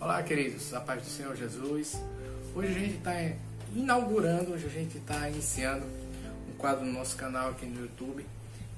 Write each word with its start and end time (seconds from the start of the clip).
Olá, 0.00 0.22
queridos, 0.22 0.72
a 0.72 0.80
paz 0.80 1.02
do 1.02 1.08
Senhor 1.08 1.36
Jesus. 1.36 2.00
Hoje 2.54 2.68
a 2.68 2.72
gente 2.72 2.96
está 2.96 3.12
inaugurando, 3.76 4.54
hoje 4.54 4.64
a 4.64 4.70
gente 4.70 4.96
está 4.96 5.28
iniciando 5.28 5.84
um 6.48 6.56
quadro 6.56 6.86
no 6.86 6.92
nosso 6.94 7.14
canal 7.16 7.50
aqui 7.50 7.66
no 7.66 7.82
YouTube, 7.82 8.24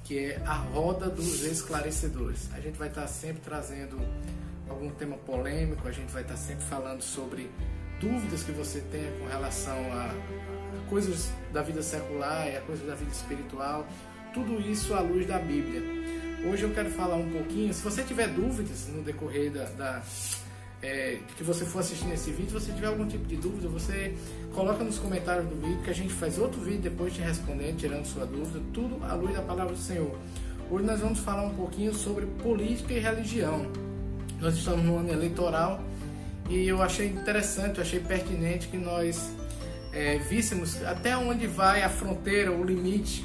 que 0.02 0.18
é 0.18 0.42
a 0.44 0.54
Roda 0.54 1.08
dos 1.08 1.44
Esclarecedores. 1.44 2.52
A 2.52 2.58
gente 2.58 2.76
vai 2.76 2.88
estar 2.88 3.02
tá 3.02 3.06
sempre 3.06 3.40
trazendo 3.40 4.00
algum 4.68 4.90
tema 4.90 5.16
polêmico, 5.18 5.86
a 5.86 5.92
gente 5.92 6.10
vai 6.10 6.22
estar 6.22 6.34
tá 6.34 6.40
sempre 6.40 6.64
falando 6.64 7.02
sobre 7.02 7.48
dúvidas 8.00 8.42
que 8.42 8.50
você 8.50 8.80
tenha 8.90 9.12
com 9.20 9.28
relação 9.28 9.78
a 9.92 10.12
coisas 10.88 11.30
da 11.52 11.62
vida 11.62 11.82
secular 11.82 12.48
e 12.48 12.56
a 12.56 12.60
coisas 12.62 12.84
da 12.84 12.96
vida 12.96 13.12
espiritual, 13.12 13.86
tudo 14.34 14.60
isso 14.60 14.92
à 14.92 14.98
luz 14.98 15.24
da 15.24 15.38
Bíblia. 15.38 15.82
Hoje 16.50 16.64
eu 16.64 16.74
quero 16.74 16.90
falar 16.90 17.14
um 17.14 17.30
pouquinho, 17.30 17.72
se 17.72 17.80
você 17.80 18.02
tiver 18.02 18.26
dúvidas 18.26 18.88
no 18.88 19.04
decorrer 19.04 19.52
da, 19.52 19.66
da 19.66 20.02
é, 20.82 21.18
que 21.36 21.44
você 21.44 21.64
for 21.64 21.78
assistindo 21.78 22.12
esse 22.12 22.30
vídeo, 22.32 22.58
você 22.58 22.72
tiver 22.72 22.88
algum 22.88 23.06
tipo 23.06 23.24
de 23.24 23.36
dúvida, 23.36 23.68
você 23.68 24.14
coloca 24.52 24.82
nos 24.82 24.98
comentários 24.98 25.46
do 25.46 25.54
vídeo 25.54 25.80
que 25.82 25.90
a 25.90 25.94
gente 25.94 26.12
faz 26.12 26.38
outro 26.38 26.60
vídeo 26.60 26.80
depois 26.80 27.14
te 27.14 27.20
respondendo, 27.20 27.76
tirando 27.76 28.04
sua 28.04 28.26
dúvida, 28.26 28.60
tudo 28.72 28.98
à 29.04 29.14
luz 29.14 29.32
da 29.34 29.42
palavra 29.42 29.72
do 29.72 29.78
Senhor. 29.78 30.18
Hoje 30.68 30.84
nós 30.84 31.00
vamos 31.00 31.20
falar 31.20 31.44
um 31.44 31.54
pouquinho 31.54 31.94
sobre 31.94 32.26
política 32.42 32.92
e 32.92 32.98
religião. 32.98 33.66
Nós 34.40 34.56
estamos 34.56 34.84
no 34.84 34.98
ano 34.98 35.12
eleitoral 35.12 35.80
e 36.50 36.66
eu 36.66 36.82
achei 36.82 37.06
interessante, 37.06 37.76
eu 37.76 37.82
achei 37.82 38.00
pertinente 38.00 38.66
que 38.66 38.76
nós 38.76 39.30
é, 39.92 40.18
víssemos 40.18 40.82
até 40.82 41.16
onde 41.16 41.46
vai 41.46 41.82
a 41.82 41.88
fronteira, 41.88 42.50
o 42.50 42.64
limite 42.64 43.24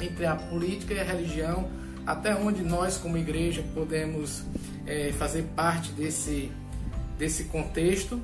entre 0.00 0.24
a 0.26 0.36
política 0.36 0.94
e 0.94 1.00
a 1.00 1.04
religião, 1.04 1.68
até 2.06 2.34
onde 2.36 2.62
nós 2.62 2.96
como 2.96 3.18
igreja 3.18 3.64
podemos 3.74 4.44
é, 4.86 5.10
fazer 5.12 5.42
parte 5.56 5.90
desse 5.92 6.52
desse 7.18 7.44
contexto 7.44 8.20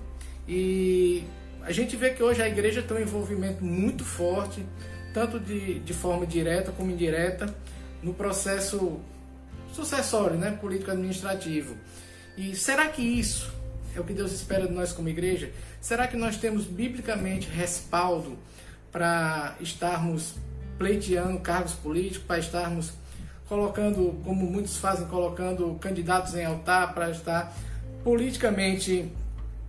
e 0.46 1.24
a 1.62 1.72
gente 1.72 1.96
vê 1.96 2.10
que 2.10 2.22
hoje 2.22 2.42
a 2.42 2.48
igreja 2.48 2.82
tem 2.82 2.96
um 2.96 3.00
envolvimento 3.00 3.64
muito 3.64 4.04
forte, 4.04 4.66
tanto 5.14 5.38
de, 5.38 5.78
de 5.78 5.94
forma 5.94 6.26
direta 6.26 6.72
como 6.72 6.90
indireta, 6.90 7.54
no 8.02 8.12
processo 8.12 9.00
sucessório, 9.72 10.36
né, 10.36 10.50
político-administrativo. 10.60 11.76
E 12.36 12.56
será 12.56 12.88
que 12.88 13.02
isso 13.02 13.52
é 13.94 14.00
o 14.00 14.04
que 14.04 14.12
Deus 14.12 14.32
espera 14.32 14.66
de 14.66 14.72
nós 14.72 14.92
como 14.92 15.08
igreja? 15.08 15.50
Será 15.80 16.08
que 16.08 16.16
nós 16.16 16.36
temos 16.36 16.64
biblicamente 16.64 17.48
respaldo 17.48 18.36
para 18.90 19.56
estarmos 19.60 20.34
pleiteando 20.78 21.38
cargos 21.38 21.74
políticos, 21.74 22.26
para 22.26 22.38
estarmos 22.38 22.92
colocando, 23.48 24.20
como 24.24 24.46
muitos 24.46 24.78
fazem, 24.78 25.06
colocando 25.06 25.74
candidatos 25.80 26.34
em 26.34 26.44
altar 26.44 26.92
para 26.92 27.10
estar 27.10 27.54
politicamente, 28.04 29.10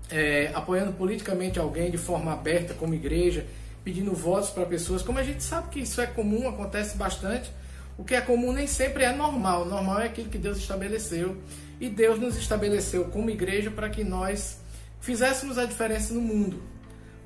é, 0.09 0.52
apoiando 0.53 0.94
politicamente 0.94 1.59
alguém 1.59 1.89
de 1.89 1.98
forma 1.98 2.34
aberta 2.34 2.73
como 2.73 2.94
igreja, 2.94 3.45
pedindo 3.84 4.14
votos 4.14 4.50
para 4.50 4.66
pessoas, 4.66 5.02
como 5.02 5.20
a 5.20 5.23
gente 5.23 5.44
sabe 5.44 5.70
que 5.70 5.80
isso 5.80 6.00
é 6.00 6.06
comum, 6.06 6.48
acontece 6.48 6.98
bastante. 6.98 7.52
O 7.98 8.04
que 8.04 8.16
é 8.16 8.22
comum 8.22 8.52
nem 8.52 8.66
sempre 8.66 9.04
é 9.04 9.14
normal. 9.14 9.66
Normal 9.66 10.02
é 10.02 10.06
aquilo 10.06 10.30
que 10.30 10.38
Deus 10.38 10.58
estabeleceu. 10.58 11.38
E 11.80 11.89
Deus 11.89 12.20
nos 12.20 12.38
estabeleceu 12.38 13.06
como 13.06 13.30
igreja 13.30 13.70
para 13.70 13.89
que 13.89 14.04
nós 14.04 14.58
fizéssemos 15.00 15.58
a 15.58 15.66
diferença 15.66 16.14
no 16.14 16.22
mundo. 16.22 16.64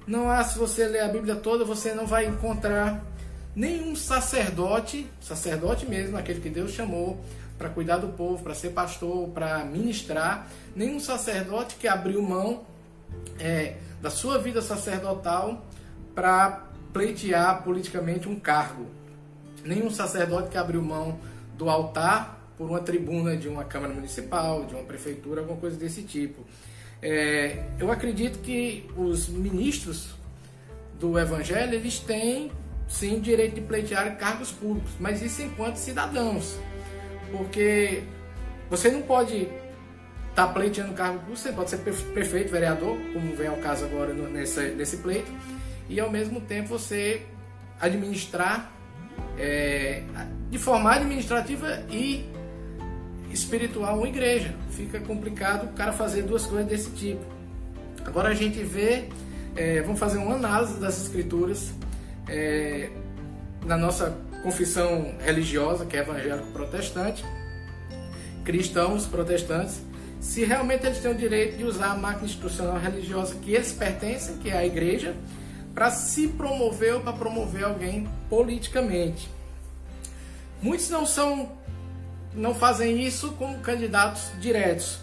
Não 0.06 0.30
há, 0.30 0.44
se 0.44 0.58
você 0.58 0.88
ler 0.88 1.02
a 1.02 1.08
Bíblia 1.08 1.36
toda, 1.36 1.64
você 1.64 1.94
não 1.94 2.08
vai 2.08 2.26
encontrar 2.26 3.06
nenhum 3.56 3.96
sacerdote, 3.96 5.06
sacerdote 5.20 5.86
mesmo, 5.86 6.18
aquele 6.18 6.40
que 6.40 6.50
Deus 6.50 6.72
chamou, 6.72 7.24
para 7.58 7.70
cuidar 7.70 7.98
do 7.98 8.10
povo, 8.10 8.44
para 8.44 8.54
ser 8.54 8.70
pastor, 8.70 9.30
para 9.30 9.66
ministrar, 9.66 10.48
nenhum 10.76 11.00
sacerdote 11.00 11.76
que 11.76 11.88
abriu 11.88 12.22
mão 12.22 12.66
é, 13.40 13.78
da 14.02 14.10
sua 14.10 14.38
vida 14.38 14.62
sacerdotal 14.62 15.66
para 16.14 16.68
pleitear 16.94 17.64
politicamente 17.64 18.30
um 18.30 18.40
cargo. 18.40 18.86
Nenhum 19.66 19.90
sacerdote 19.90 20.50
que 20.50 20.58
abriu 20.58 20.82
mão 20.82 21.20
do 21.58 21.70
altar 21.70 22.38
por 22.58 22.70
uma 22.70 22.80
tribuna 22.80 23.36
de 23.36 23.48
uma 23.48 23.64
Câmara 23.64 23.94
Municipal, 23.94 24.66
de 24.66 24.76
uma 24.76 24.84
prefeitura, 24.84 25.42
alguma 25.42 25.60
coisa 25.60 25.78
desse 25.78 26.04
tipo. 26.04 26.46
É, 27.02 27.66
eu 27.80 27.92
acredito 27.92 28.40
que 28.40 28.90
os 28.96 29.28
ministros 29.28 30.16
do 31.00 31.18
Evangelho 31.20 31.76
eles 31.76 32.00
têm 32.00 32.52
sim 32.88 33.20
direito 33.20 33.56
de 33.56 33.62
pleitear 33.62 34.18
cargos 34.18 34.52
públicos, 34.52 34.92
mas 35.00 35.22
isso 35.22 35.42
enquanto 35.42 35.76
cidadãos 35.76 36.58
porque 37.32 38.04
você 38.70 38.92
não 38.92 39.02
pode 39.02 39.44
estar 40.30 40.48
tá 40.48 40.48
pleiteando 40.48 40.94
cargo 40.94 41.20
público, 41.20 41.38
você 41.38 41.52
pode 41.52 41.70
ser 41.70 41.78
prefeito, 41.78 42.52
vereador, 42.52 42.98
como 43.14 43.36
vem 43.36 43.48
ao 43.48 43.58
caso 43.58 43.86
agora 43.86 44.14
nesse, 44.14 44.62
nesse 44.72 44.98
pleito, 44.98 45.32
e 45.90 46.00
ao 46.00 46.12
mesmo 46.12 46.42
tempo 46.42 46.70
você 46.70 47.26
administrar 47.80 48.72
é, 49.38 50.04
de 50.50 50.58
forma 50.58 50.92
administrativa 50.94 51.84
e 51.90 52.26
espiritual 53.32 53.98
uma 53.98 54.08
igreja. 54.08 54.54
Fica 54.72 55.00
complicado 55.00 55.66
o 55.66 55.74
cara 55.74 55.92
fazer 55.92 56.24
duas 56.24 56.46
coisas 56.46 56.68
desse 56.68 56.92
tipo. 56.92 57.26
Agora 58.06 58.30
a 58.30 58.34
gente 58.34 58.64
vê, 58.64 59.10
é, 59.56 59.82
vamos 59.82 60.00
fazer 60.00 60.18
uma 60.18 60.36
análise 60.36 60.80
das 60.80 61.02
escrituras 61.02 61.74
é, 62.28 62.90
na 63.66 63.78
nossa 63.78 64.18
confissão 64.44 65.16
religiosa, 65.20 65.86
que 65.86 65.98
é 65.98 66.00
evangélico 66.00 66.48
protestante, 66.52 67.26
cristãos 68.44 69.06
protestantes, 69.06 69.82
se 70.20 70.44
realmente 70.44 70.86
eles 70.86 71.00
têm 71.00 71.12
o 71.12 71.16
direito 71.16 71.58
de 71.58 71.64
usar 71.64 71.92
a 71.92 71.96
máquina 71.96 72.26
institucional 72.26 72.78
religiosa 72.78 73.36
que 73.36 73.54
eles 73.54 73.72
pertencem, 73.72 74.38
que 74.38 74.50
é 74.50 74.58
a 74.58 74.66
igreja, 74.66 75.16
para 75.74 75.92
se 75.92 76.28
promover 76.30 76.96
ou 76.96 77.02
para 77.02 77.14
promover 77.14 77.64
alguém 77.64 78.10
politicamente. 78.30 79.30
Muitos 80.62 80.90
não 80.90 81.06
são 81.06 81.52
não 82.34 82.54
fazem 82.54 83.02
isso 83.02 83.32
como 83.34 83.60
candidatos 83.60 84.32
diretos, 84.40 85.00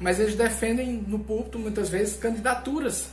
mas 0.00 0.18
eles 0.18 0.34
defendem 0.34 1.04
no 1.06 1.18
púlpito 1.18 1.58
muitas 1.58 1.88
vezes 1.88 2.16
candidaturas. 2.16 3.08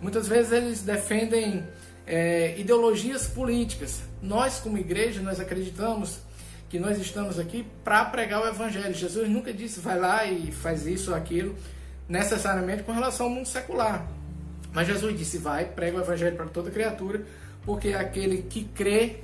Muitas 0.00 0.28
vezes 0.28 0.52
eles 0.52 0.82
defendem 0.82 1.66
é, 2.08 2.58
ideologias 2.58 3.26
políticas. 3.26 4.00
Nós, 4.22 4.58
como 4.58 4.78
igreja, 4.78 5.20
nós 5.20 5.38
acreditamos 5.38 6.18
que 6.70 6.78
nós 6.78 6.98
estamos 6.98 7.38
aqui 7.38 7.66
para 7.84 8.04
pregar 8.06 8.42
o 8.42 8.48
evangelho. 8.48 8.94
Jesus 8.94 9.28
nunca 9.28 9.52
disse 9.52 9.78
vai 9.80 9.98
lá 9.98 10.24
e 10.24 10.50
faz 10.50 10.86
isso 10.86 11.10
ou 11.10 11.16
aquilo, 11.16 11.54
necessariamente 12.08 12.82
com 12.82 12.92
relação 12.92 13.26
ao 13.26 13.32
mundo 13.32 13.46
secular. 13.46 14.08
Mas 14.72 14.86
Jesus 14.86 15.16
disse 15.18 15.38
vai, 15.38 15.66
prega 15.66 15.98
o 15.98 16.00
evangelho 16.00 16.36
para 16.36 16.46
toda 16.46 16.70
criatura, 16.70 17.22
porque 17.64 17.90
aquele 17.90 18.42
que 18.42 18.64
crê, 18.64 19.20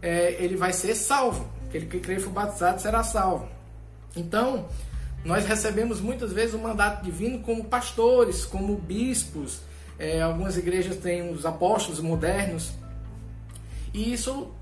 é, 0.00 0.36
ele 0.38 0.56
vai 0.56 0.72
ser 0.72 0.94
salvo. 0.94 1.48
Aquele 1.68 1.86
que 1.86 1.98
crê 1.98 2.16
e 2.16 2.20
for 2.20 2.30
batizado 2.30 2.80
será 2.80 3.02
salvo. 3.02 3.48
Então, 4.16 4.68
nós 5.24 5.44
recebemos 5.46 6.00
muitas 6.00 6.32
vezes 6.32 6.54
o 6.54 6.58
mandato 6.58 7.02
divino 7.02 7.40
como 7.40 7.64
pastores, 7.64 8.44
como 8.44 8.76
bispos, 8.76 9.60
é, 10.04 10.20
algumas 10.20 10.58
igrejas 10.58 10.98
têm 10.98 11.30
os 11.30 11.46
apóstolos 11.46 11.98
modernos. 11.98 12.72
E 13.92 14.12
isso, 14.12 14.52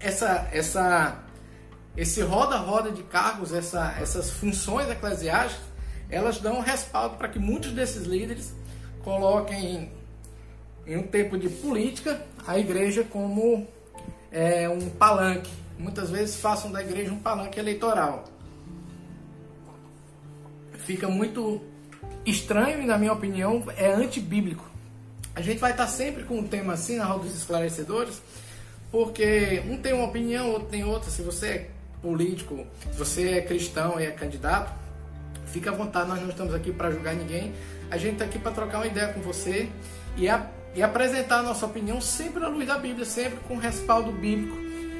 essa, 0.00 0.48
essa, 0.52 1.22
esse 1.96 2.20
roda-roda 2.22 2.90
de 2.90 3.04
cargos, 3.04 3.52
essa, 3.52 3.94
essas 4.00 4.30
funções 4.30 4.90
eclesiásticas, 4.90 5.64
elas 6.10 6.38
dão 6.38 6.60
respaldo 6.60 7.16
para 7.16 7.28
que 7.28 7.38
muitos 7.38 7.72
desses 7.72 8.06
líderes 8.06 8.52
coloquem 9.04 9.92
em 10.84 10.96
um 10.96 11.06
tempo 11.06 11.38
de 11.38 11.48
política 11.48 12.20
a 12.44 12.58
igreja 12.58 13.04
como 13.04 13.68
é, 14.32 14.68
um 14.68 14.90
palanque. 14.90 15.52
Muitas 15.78 16.10
vezes 16.10 16.40
façam 16.40 16.72
da 16.72 16.82
igreja 16.82 17.12
um 17.12 17.18
palanque 17.20 17.58
eleitoral. 17.58 18.24
Fica 20.78 21.08
muito 21.08 21.60
estranho 22.24 22.82
e, 22.82 22.86
na 22.86 22.98
minha 22.98 23.12
opinião, 23.12 23.62
é 23.76 23.92
antibíblico. 23.92 24.68
A 25.34 25.40
gente 25.40 25.58
vai 25.58 25.72
estar 25.72 25.86
sempre 25.86 26.24
com 26.24 26.38
um 26.38 26.46
tema 26.46 26.72
assim 26.72 26.96
na 26.96 27.04
roda 27.04 27.24
dos 27.24 27.36
esclarecedores, 27.36 28.22
porque 28.90 29.62
um 29.68 29.76
tem 29.76 29.92
uma 29.92 30.04
opinião, 30.04 30.50
outro 30.50 30.68
tem 30.68 30.84
outra. 30.84 31.10
Se 31.10 31.22
você 31.22 31.46
é 31.46 31.70
político, 32.00 32.66
se 32.90 32.98
você 32.98 33.30
é 33.32 33.42
cristão 33.42 34.00
e 34.00 34.04
é 34.04 34.10
candidato, 34.10 34.72
fica 35.46 35.70
à 35.70 35.74
vontade, 35.74 36.08
nós 36.08 36.20
não 36.20 36.30
estamos 36.30 36.54
aqui 36.54 36.72
para 36.72 36.90
julgar 36.90 37.14
ninguém. 37.14 37.52
A 37.90 37.96
gente 37.98 38.14
está 38.14 38.24
aqui 38.24 38.38
para 38.38 38.52
trocar 38.52 38.78
uma 38.78 38.86
ideia 38.86 39.12
com 39.12 39.20
você 39.20 39.68
e, 40.16 40.28
a, 40.28 40.46
e 40.74 40.82
apresentar 40.82 41.40
a 41.40 41.42
nossa 41.42 41.66
opinião 41.66 42.00
sempre 42.00 42.44
à 42.44 42.48
luz 42.48 42.66
da 42.66 42.78
Bíblia, 42.78 43.04
sempre 43.04 43.38
com 43.46 43.56
respaldo 43.56 44.10
bíblico, 44.12 44.56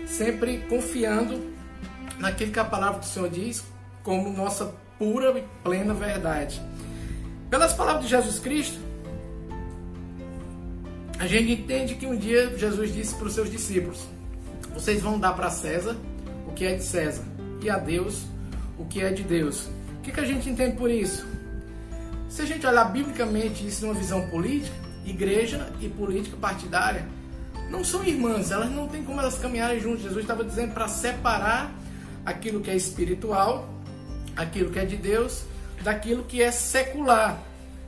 sempre 0.06 0.58
confiando 0.68 1.54
naquilo 2.18 2.52
que 2.52 2.58
a 2.58 2.64
palavra 2.64 3.00
do 3.00 3.06
Senhor 3.06 3.28
diz 3.28 3.64
como 4.02 4.30
nossa 4.30 4.72
pura 4.98 5.36
e 5.38 5.44
plena 5.64 5.92
verdade. 5.92 6.62
Pelas 7.50 7.72
palavras 7.72 8.04
de 8.04 8.10
Jesus 8.10 8.38
Cristo, 8.38 8.78
a 11.18 11.26
gente 11.26 11.52
entende 11.52 11.94
que 11.94 12.06
um 12.06 12.16
dia 12.16 12.56
Jesus 12.56 12.92
disse 12.92 13.14
para 13.14 13.26
os 13.26 13.34
seus 13.34 13.50
discípulos: 13.50 14.06
Vocês 14.74 15.00
vão 15.02 15.18
dar 15.18 15.32
para 15.32 15.50
César 15.50 15.96
o 16.46 16.52
que 16.52 16.64
é 16.64 16.74
de 16.74 16.84
César 16.84 17.24
e 17.62 17.70
a 17.70 17.78
Deus 17.78 18.24
o 18.78 18.84
que 18.84 19.00
é 19.00 19.10
de 19.10 19.22
Deus. 19.22 19.68
O 19.98 20.02
que, 20.02 20.12
que 20.12 20.20
a 20.20 20.24
gente 20.24 20.48
entende 20.48 20.76
por 20.76 20.90
isso? 20.90 21.26
Se 22.28 22.42
a 22.42 22.44
gente 22.44 22.66
olhar 22.66 22.84
biblicamente 22.84 23.66
isso 23.66 23.86
numa 23.86 23.94
visão 23.94 24.28
política, 24.28 24.74
igreja 25.04 25.72
e 25.80 25.88
política 25.88 26.36
partidária 26.36 27.06
não 27.70 27.82
são 27.82 28.04
irmãs, 28.04 28.50
elas 28.50 28.70
não 28.70 28.86
têm 28.86 29.02
como 29.02 29.20
elas 29.20 29.38
caminharem 29.38 29.80
juntas. 29.80 30.02
Jesus 30.02 30.22
estava 30.22 30.44
dizendo 30.44 30.74
para 30.74 30.88
separar 30.88 31.74
aquilo 32.24 32.60
que 32.60 32.70
é 32.70 32.76
espiritual, 32.76 33.68
aquilo 34.36 34.70
que 34.70 34.78
é 34.78 34.84
de 34.84 34.96
Deus, 34.96 35.44
daquilo 35.86 36.24
que 36.24 36.42
é 36.42 36.50
secular. 36.50 37.40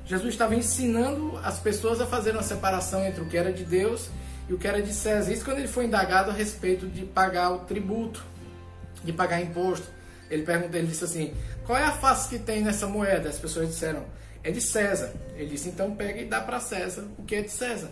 Jesus 0.06 0.32
estava 0.32 0.54
ensinando 0.54 1.36
as 1.42 1.58
pessoas 1.58 2.00
a 2.00 2.06
fazer 2.06 2.30
uma 2.30 2.44
separação 2.44 3.04
entre 3.04 3.20
o 3.20 3.26
que 3.26 3.36
era 3.36 3.52
de 3.52 3.64
Deus 3.64 4.08
e 4.48 4.54
o 4.54 4.58
que 4.58 4.68
era 4.68 4.80
de 4.80 4.94
César. 4.94 5.32
Isso 5.32 5.44
quando 5.44 5.58
ele 5.58 5.66
foi 5.66 5.86
indagado 5.86 6.30
a 6.30 6.32
respeito 6.32 6.86
de 6.86 7.04
pagar 7.04 7.50
o 7.50 7.58
tributo, 7.64 8.24
de 9.02 9.12
pagar 9.12 9.42
imposto. 9.42 9.88
Ele 10.30 10.44
perguntou, 10.44 10.78
ele 10.78 10.86
disse 10.86 11.02
assim: 11.02 11.34
"Qual 11.66 11.76
é 11.76 11.82
a 11.82 11.90
face 11.90 12.28
que 12.28 12.38
tem 12.38 12.62
nessa 12.62 12.86
moeda?" 12.86 13.28
As 13.28 13.38
pessoas 13.38 13.66
disseram: 13.66 14.04
"É 14.44 14.52
de 14.52 14.60
César." 14.60 15.12
Ele 15.34 15.50
disse: 15.50 15.68
"Então 15.68 15.96
pega 15.96 16.20
e 16.20 16.24
dá 16.24 16.40
para 16.40 16.60
César 16.60 17.04
o 17.18 17.24
que 17.24 17.34
é 17.34 17.42
de 17.42 17.50
César 17.50 17.90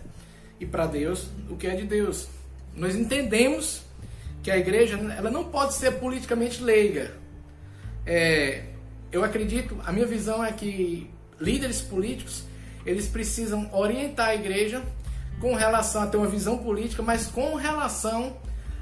e 0.60 0.64
para 0.64 0.86
Deus 0.86 1.26
o 1.50 1.56
que 1.56 1.66
é 1.66 1.74
de 1.74 1.84
Deus." 1.84 2.28
Nós 2.76 2.94
entendemos 2.94 3.82
que 4.40 4.52
a 4.52 4.56
igreja 4.56 4.96
ela 5.18 5.32
não 5.32 5.46
pode 5.46 5.74
ser 5.74 5.90
politicamente 5.94 6.62
leiga. 6.62 7.12
É, 8.06 8.75
eu 9.12 9.24
acredito, 9.24 9.76
a 9.84 9.92
minha 9.92 10.06
visão 10.06 10.44
é 10.44 10.52
que 10.52 11.10
líderes 11.40 11.80
políticos 11.80 12.44
eles 12.84 13.08
precisam 13.08 13.68
orientar 13.72 14.28
a 14.28 14.34
igreja 14.34 14.82
com 15.40 15.54
relação 15.54 16.02
a 16.02 16.06
ter 16.06 16.16
uma 16.16 16.28
visão 16.28 16.58
política, 16.58 17.02
mas 17.02 17.26
com 17.26 17.56
relação 17.56 18.36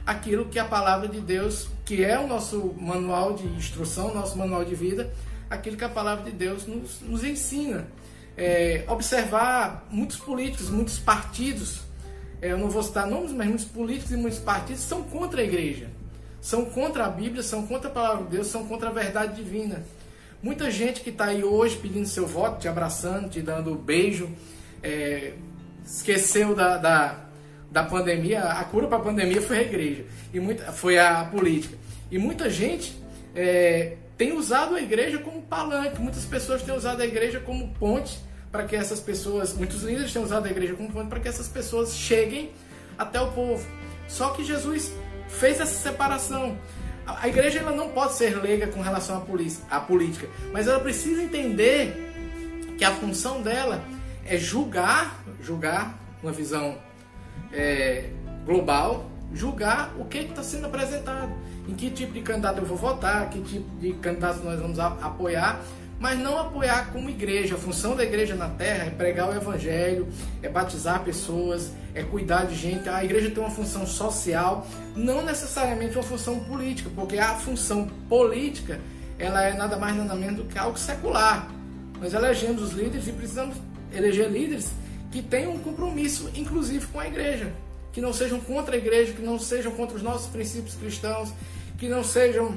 àquilo 0.07 0.45
que 0.45 0.59
a 0.59 0.65
palavra 0.65 1.09
de 1.09 1.21
Deus, 1.21 1.69
que 1.85 2.05
é 2.05 2.19
o 2.19 2.27
nosso 2.27 2.75
manual 2.79 3.33
de 3.33 3.47
instrução, 3.47 4.15
nosso 4.15 4.37
manual 4.37 4.65
de 4.65 4.75
vida, 4.75 5.13
aquilo 5.49 5.77
que 5.77 5.85
a 5.85 5.89
palavra 5.89 6.25
de 6.25 6.33
Deus 6.33 6.67
nos, 6.67 7.01
nos 7.01 7.25
ensina. 7.25 7.89
É, 8.37 8.85
observar 8.89 9.87
muitos 9.91 10.17
políticos, 10.17 10.69
muitos 10.69 10.99
partidos, 10.99 11.81
é, 12.43 12.53
eu 12.53 12.59
não 12.59 12.69
vou 12.69 12.83
citar 12.83 13.07
nomes, 13.07 13.33
mas 13.33 13.47
muitos 13.47 13.65
políticos 13.65 14.13
e 14.13 14.17
muitos 14.17 14.39
partidos 14.39 14.83
são 14.83 15.03
contra 15.03 15.41
a 15.41 15.45
igreja, 15.45 15.89
são 16.41 16.65
contra 16.67 17.07
a 17.07 17.09
Bíblia, 17.09 17.43
são 17.43 17.67
contra 17.67 17.89
a 17.89 17.93
palavra 17.93 18.25
de 18.25 18.31
Deus, 18.31 18.49
são 18.49 18.67
contra 18.67 18.91
a 18.91 18.93
verdade 18.93 19.37
divina. 19.37 19.83
Muita 20.45 20.71
gente 20.71 21.01
que 21.01 21.09
está 21.09 21.25
aí 21.25 21.43
hoje 21.43 21.79
pedindo 21.79 22.07
seu 22.07 22.27
voto, 22.27 22.61
te 22.61 22.69
abraçando, 22.69 23.31
te 23.31 23.41
dando 23.41 23.75
beijo, 23.75 24.29
é, 24.83 25.33
esqueceu 25.83 26.55
da, 26.55 26.77
da, 26.77 27.25
da 27.73 27.83
pandemia, 27.83 28.43
a 28.43 28.63
cura 28.65 28.87
para 28.87 28.99
a 28.99 29.01
pandemia 29.01 29.41
foi 29.41 29.61
a 29.61 29.63
igreja, 29.63 30.05
e 30.35 30.39
muita, 30.39 30.71
foi 30.71 30.99
a 30.99 31.25
política. 31.25 31.79
E 32.11 32.19
muita 32.19 32.51
gente 32.51 32.95
é, 33.35 33.97
tem 34.19 34.37
usado 34.37 34.75
a 34.75 34.83
igreja 34.83 35.17
como 35.17 35.41
palanque, 35.41 35.99
muitas 35.99 36.27
pessoas 36.27 36.63
têm 36.63 36.77
usado 36.77 37.01
a 37.01 37.07
igreja 37.07 37.41
como 37.41 37.73
ponte 37.77 38.19
para 38.53 38.65
que 38.65 38.77
essas 38.77 39.01
pessoas, 39.01 39.55
muitos 39.55 39.83
líderes 39.83 40.13
têm 40.13 40.23
usado 40.23 40.47
a 40.47 40.51
igreja 40.51 40.75
como 40.75 40.93
ponte 40.93 41.09
para 41.09 41.21
que 41.21 41.29
essas 41.29 41.49
pessoas 41.49 41.97
cheguem 41.97 42.53
até 42.99 43.19
o 43.19 43.33
povo. 43.33 43.67
Só 44.09 44.29
que 44.35 44.45
Jesus 44.45 44.93
fez 45.27 45.59
essa 45.59 45.75
separação. 45.75 46.59
A 47.07 47.29
igreja 47.29 47.59
ela 47.59 47.73
não 47.73 47.91
pode 47.91 48.15
ser 48.15 48.41
leiga 48.41 48.67
com 48.67 48.81
relação 48.81 49.19
à, 49.71 49.81
política, 49.81 50.29
mas 50.53 50.67
ela 50.67 50.81
precisa 50.81 51.23
entender 51.23 52.13
que 52.79 52.85
a 52.85 52.93
função 52.93 53.43
dela 53.43 53.85
é 54.25 54.39
julgar, 54.39 55.23
julgar 55.43 55.99
uma 56.23 56.33
visão 56.33 56.79
é, 57.53 58.09
global, 58.47 59.11
julgar 59.33 59.93
o 59.99 60.05
que 60.07 60.19
está 60.19 60.43
sendo 60.43 60.67
apresentado, 60.67 61.33
em 61.69 61.75
que 61.75 61.91
tipo 61.91 62.13
de 62.13 62.23
candidato 62.23 62.59
eu 62.59 62.65
vou 62.65 62.77
votar, 62.77 63.29
que 63.29 63.41
tipo 63.43 63.69
de 63.79 63.93
candidato 63.95 64.43
nós 64.43 64.59
vamos 64.59 64.79
apoiar, 64.79 65.61
mas 66.05 66.19
não 66.19 66.39
apoiar 66.39 66.93
como 66.93 67.09
igreja. 67.09 67.55
A 67.55 67.59
função 67.59 67.97
da 67.97 68.05
igreja 68.05 68.35
na 68.35 68.51
terra 68.51 68.85
é 68.85 68.91
pregar 68.91 69.31
o 69.31 69.35
evangelho, 69.35 70.07
é 70.43 70.51
batizar 70.51 71.03
pessoas, 71.03 71.73
é 71.95 72.03
cuidar 72.03 72.45
de 72.45 72.55
gente. 72.55 72.87
A 72.91 73.03
igreja 73.03 73.31
tem 73.31 73.43
uma 73.43 73.49
função 73.49 73.87
social, 73.87 74.67
não 74.95 75.25
necessariamente 75.25 75.97
uma 75.97 76.03
função 76.03 76.41
política, 76.41 76.91
porque 76.95 77.17
a 77.17 77.37
função 77.37 77.89
política 78.07 78.83
ela 79.19 79.45
é 79.45 79.55
nada 79.55 79.79
mais 79.79 79.97
nada 79.97 80.15
menos 80.15 80.37
do 80.37 80.45
que 80.45 80.59
algo 80.59 80.79
secular. 80.79 81.51
Nós 81.99 82.13
elegemos 82.13 82.61
os 82.61 82.73
líderes 82.73 83.09
e 83.09 83.13
precisamos 83.13 83.57
eleger 83.91 84.31
líderes 84.31 84.73
que 85.11 85.23
tenham 85.23 85.55
um 85.55 85.59
compromisso, 85.59 86.31
inclusive 86.35 86.87
com 86.89 87.01
a 87.01 87.07
igreja, 87.07 87.51
que 87.95 88.03
não 88.03 88.13
sejam 88.13 88.39
contra 88.41 88.75
a 88.75 88.79
igreja, 88.79 89.15
que 89.15 89.23
não 89.23 89.39
sejam 89.39 89.73
contra 89.73 89.97
os 89.97 90.03
nossos 90.03 90.27
princípios 90.27 90.75
cristãos, 90.75 91.33
que 91.79 91.89
não 91.89 92.05
sejam 92.05 92.55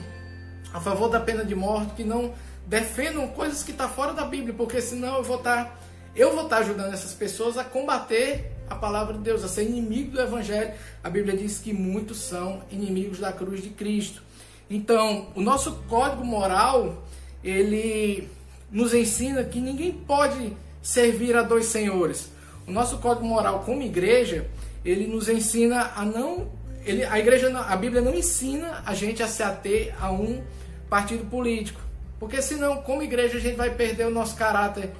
a 0.73 0.81
favor 0.81 1.07
da 1.07 1.21
pena 1.21 1.45
de 1.45 1.55
morte, 1.55 1.93
que 1.93 2.03
não 2.03 2.33
defendam 2.67 3.27
coisas 3.29 3.63
que 3.63 3.71
estão 3.71 3.87
tá 3.87 3.93
fora 3.93 4.13
da 4.13 4.25
Bíblia, 4.25 4.53
porque 4.53 4.81
senão 4.81 5.17
eu 5.17 5.23
vou 5.23 5.37
estar 5.37 5.65
tá, 5.65 5.75
eu 6.15 6.33
vou 6.33 6.43
estar 6.43 6.57
tá 6.57 6.61
ajudando 6.61 6.93
essas 6.93 7.13
pessoas 7.13 7.57
a 7.57 7.63
combater 7.63 8.51
a 8.69 8.75
palavra 8.75 9.13
de 9.13 9.19
Deus, 9.19 9.43
a 9.43 9.47
ser 9.47 9.63
inimigo 9.63 10.11
do 10.11 10.21
evangelho. 10.21 10.73
A 11.03 11.09
Bíblia 11.09 11.35
diz 11.35 11.57
que 11.57 11.71
muitos 11.71 12.17
são 12.17 12.61
inimigos 12.69 13.19
da 13.19 13.31
cruz 13.31 13.63
de 13.63 13.69
Cristo. 13.69 14.21
Então, 14.69 15.29
o 15.33 15.41
nosso 15.41 15.83
código 15.87 16.25
moral, 16.25 17.07
ele 17.41 18.29
nos 18.69 18.93
ensina 18.93 19.43
que 19.45 19.61
ninguém 19.61 19.93
pode 19.93 20.55
servir 20.81 21.37
a 21.37 21.41
dois 21.41 21.67
senhores. 21.67 22.29
O 22.67 22.71
nosso 22.71 22.97
código 22.97 23.25
moral 23.25 23.63
como 23.65 23.81
igreja, 23.81 24.45
ele 24.83 25.07
nos 25.07 25.29
ensina 25.29 25.93
a 25.95 26.03
não 26.03 26.51
ele, 26.85 27.03
a 27.03 27.19
igreja, 27.19 27.49
a 27.59 27.75
Bíblia 27.75 28.01
não 28.01 28.13
ensina 28.13 28.81
a 28.85 28.93
gente 28.93 29.21
a 29.21 29.27
se 29.27 29.43
ater 29.43 29.93
a 29.99 30.09
um 30.09 30.41
partido 30.89 31.25
político. 31.25 31.81
Porque 32.19 32.41
senão, 32.41 32.77
como 32.77 33.03
igreja, 33.03 33.37
a 33.37 33.41
gente 33.41 33.55
vai 33.55 33.71
perder 33.71 34.07
o 34.07 34.11
nosso 34.11 34.35
caráter 34.35 34.91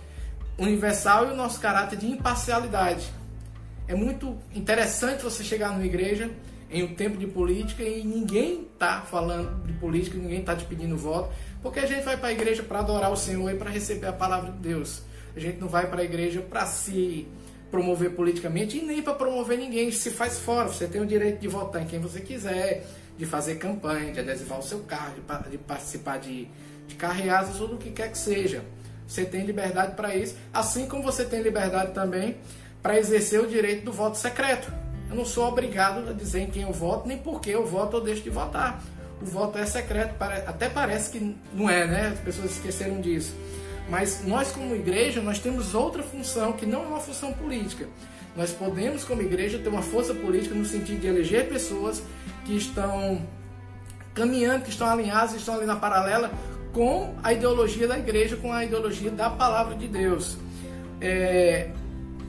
universal 0.57 1.27
e 1.27 1.31
o 1.31 1.35
nosso 1.35 1.59
caráter 1.59 1.97
de 1.97 2.07
imparcialidade. 2.07 3.11
É 3.87 3.95
muito 3.95 4.37
interessante 4.53 5.23
você 5.23 5.43
chegar 5.43 5.71
numa 5.71 5.85
igreja 5.85 6.29
em 6.69 6.83
um 6.83 6.93
tempo 6.93 7.17
de 7.17 7.25
política 7.25 7.83
e 7.83 8.03
ninguém 8.03 8.67
está 8.73 9.01
falando 9.01 9.65
de 9.65 9.73
política, 9.73 10.17
ninguém 10.17 10.41
está 10.41 10.55
te 10.55 10.65
pedindo 10.65 10.97
voto, 10.97 11.33
porque 11.61 11.79
a 11.79 11.85
gente 11.85 12.03
vai 12.03 12.17
para 12.17 12.27
a 12.27 12.31
igreja 12.31 12.61
para 12.61 12.79
adorar 12.79 13.11
o 13.11 13.15
Senhor 13.15 13.49
e 13.49 13.55
para 13.55 13.69
receber 13.69 14.07
a 14.07 14.13
palavra 14.13 14.51
de 14.51 14.57
Deus. 14.57 15.01
A 15.35 15.39
gente 15.39 15.59
não 15.59 15.67
vai 15.67 15.87
para 15.87 16.01
a 16.01 16.03
igreja 16.03 16.41
para 16.41 16.65
se 16.65 17.27
promover 17.71 18.11
politicamente 18.11 18.77
e 18.77 18.81
nem 18.81 19.01
para 19.01 19.13
promover 19.13 19.57
ninguém. 19.57 19.91
Se 19.91 20.11
faz 20.11 20.39
fora, 20.39 20.67
você 20.67 20.87
tem 20.87 21.01
o 21.01 21.05
direito 21.05 21.39
de 21.39 21.47
votar 21.47 21.81
em 21.81 21.85
quem 21.85 21.99
você 21.99 22.19
quiser, 22.19 22.85
de 23.17 23.25
fazer 23.25 23.55
campanha, 23.55 24.11
de 24.11 24.19
adesivar 24.19 24.59
o 24.59 24.63
seu 24.63 24.79
carro, 24.79 25.15
de, 25.49 25.57
participar 25.57 26.17
de, 26.17 26.47
de 26.87 26.95
carreadas, 26.95 27.57
tudo 27.57 27.75
o 27.75 27.77
que 27.77 27.91
quer 27.91 28.11
que 28.11 28.17
seja. 28.17 28.63
Você 29.07 29.23
tem 29.23 29.45
liberdade 29.45 29.95
para 29.95 30.15
isso, 30.15 30.35
assim 30.53 30.87
como 30.87 31.03
você 31.03 31.23
tem 31.23 31.41
liberdade 31.41 31.93
também 31.93 32.37
para 32.81 32.97
exercer 32.97 33.39
o 33.39 33.47
direito 33.47 33.85
do 33.85 33.91
voto 33.91 34.17
secreto. 34.17 34.71
Eu 35.09 35.15
não 35.15 35.25
sou 35.25 35.47
obrigado 35.47 36.09
a 36.09 36.13
dizer 36.13 36.41
em 36.41 36.47
quem 36.47 36.63
eu 36.63 36.73
voto, 36.73 37.07
nem 37.07 37.17
por 37.17 37.39
que 37.39 37.49
eu 37.49 37.65
voto 37.65 37.97
ou 37.97 38.03
deixo 38.03 38.21
de 38.21 38.29
votar. 38.29 38.81
O 39.21 39.25
voto 39.25 39.57
é 39.57 39.65
secreto, 39.65 40.15
até 40.45 40.69
parece 40.69 41.11
que 41.11 41.35
não 41.53 41.69
é, 41.69 41.87
né? 41.87 42.07
As 42.13 42.19
pessoas 42.19 42.51
esqueceram 42.51 42.99
disso. 43.01 43.33
Mas 43.89 44.23
nós, 44.25 44.51
como 44.51 44.75
igreja, 44.75 45.21
nós 45.21 45.39
temos 45.39 45.73
outra 45.73 46.03
função 46.03 46.51
que 46.53 46.65
não 46.65 46.83
é 46.83 46.87
uma 46.87 46.99
função 46.99 47.31
política. 47.33 47.87
Nós 48.35 48.51
podemos, 48.51 49.03
como 49.03 49.21
igreja, 49.21 49.57
ter 49.57 49.69
uma 49.69 49.81
força 49.81 50.13
política 50.13 50.53
no 50.53 50.65
sentido 50.65 50.99
de 50.99 51.07
eleger 51.07 51.47
pessoas 51.47 52.03
que 52.45 52.55
estão 52.55 53.25
caminhando, 54.13 54.65
que 54.65 54.69
estão 54.69 54.87
alinhadas, 54.87 55.33
estão 55.35 55.55
ali 55.55 55.65
na 55.65 55.77
paralela 55.77 56.31
com 56.77 57.15
a 57.23 57.33
ideologia 57.33 57.87
da 57.87 57.97
igreja, 57.97 58.35
com 58.35 58.53
a 58.53 58.63
ideologia 58.63 59.09
da 59.09 59.31
palavra 59.31 59.73
de 59.73 59.87
Deus. 59.87 60.37
É, 61.01 61.71